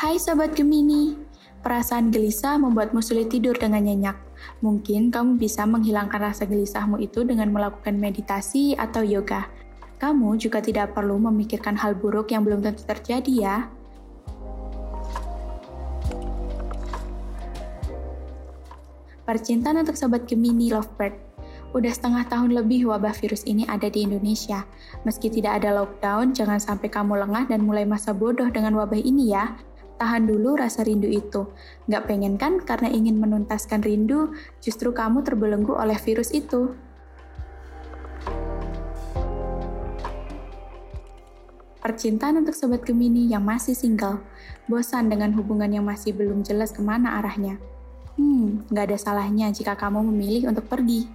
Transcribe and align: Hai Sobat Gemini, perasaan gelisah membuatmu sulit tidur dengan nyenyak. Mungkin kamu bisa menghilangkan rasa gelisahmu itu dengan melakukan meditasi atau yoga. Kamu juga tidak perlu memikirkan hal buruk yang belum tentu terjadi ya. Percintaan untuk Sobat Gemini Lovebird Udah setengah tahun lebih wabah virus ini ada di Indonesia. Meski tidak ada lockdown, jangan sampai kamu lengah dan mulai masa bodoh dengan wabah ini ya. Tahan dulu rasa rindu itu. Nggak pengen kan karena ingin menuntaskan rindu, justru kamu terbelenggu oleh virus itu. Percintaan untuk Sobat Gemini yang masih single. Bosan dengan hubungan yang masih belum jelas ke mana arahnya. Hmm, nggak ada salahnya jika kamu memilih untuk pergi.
Hai 0.00 0.16
Sobat 0.16 0.56
Gemini, 0.56 1.12
perasaan 1.60 2.08
gelisah 2.08 2.56
membuatmu 2.56 3.04
sulit 3.04 3.28
tidur 3.28 3.52
dengan 3.52 3.84
nyenyak. 3.84 4.16
Mungkin 4.64 5.12
kamu 5.12 5.36
bisa 5.36 5.68
menghilangkan 5.68 6.16
rasa 6.24 6.48
gelisahmu 6.48 6.96
itu 7.04 7.20
dengan 7.20 7.52
melakukan 7.52 8.00
meditasi 8.00 8.72
atau 8.80 9.04
yoga. 9.04 9.52
Kamu 10.00 10.40
juga 10.40 10.64
tidak 10.64 10.96
perlu 10.96 11.20
memikirkan 11.20 11.76
hal 11.76 12.00
buruk 12.00 12.32
yang 12.32 12.48
belum 12.48 12.64
tentu 12.64 12.80
terjadi 12.88 13.28
ya. 13.28 13.56
Percintaan 19.28 19.84
untuk 19.84 20.00
Sobat 20.00 20.24
Gemini 20.24 20.72
Lovebird 20.72 21.12
Udah 21.76 21.92
setengah 21.94 22.26
tahun 22.26 22.56
lebih 22.56 22.90
wabah 22.90 23.14
virus 23.14 23.44
ini 23.46 23.62
ada 23.68 23.86
di 23.86 24.02
Indonesia. 24.02 24.66
Meski 25.04 25.30
tidak 25.30 25.62
ada 25.62 25.76
lockdown, 25.76 26.34
jangan 26.34 26.58
sampai 26.58 26.88
kamu 26.90 27.20
lengah 27.20 27.46
dan 27.46 27.62
mulai 27.62 27.86
masa 27.86 28.10
bodoh 28.10 28.50
dengan 28.50 28.74
wabah 28.74 28.98
ini 28.98 29.30
ya. 29.30 29.54
Tahan 30.00 30.24
dulu 30.24 30.56
rasa 30.56 30.80
rindu 30.80 31.12
itu. 31.12 31.44
Nggak 31.84 32.08
pengen 32.08 32.40
kan 32.40 32.56
karena 32.64 32.88
ingin 32.88 33.20
menuntaskan 33.20 33.84
rindu, 33.84 34.32
justru 34.64 34.96
kamu 34.96 35.20
terbelenggu 35.20 35.76
oleh 35.76 36.00
virus 36.00 36.32
itu. 36.32 36.72
Percintaan 41.84 42.40
untuk 42.40 42.56
Sobat 42.56 42.80
Gemini 42.88 43.28
yang 43.28 43.44
masih 43.44 43.76
single. 43.76 44.24
Bosan 44.64 45.12
dengan 45.12 45.36
hubungan 45.36 45.68
yang 45.68 45.84
masih 45.84 46.16
belum 46.16 46.48
jelas 46.48 46.72
ke 46.72 46.80
mana 46.80 47.20
arahnya. 47.20 47.60
Hmm, 48.16 48.64
nggak 48.72 48.84
ada 48.88 48.96
salahnya 48.96 49.52
jika 49.52 49.76
kamu 49.76 50.00
memilih 50.08 50.48
untuk 50.48 50.64
pergi. 50.64 51.12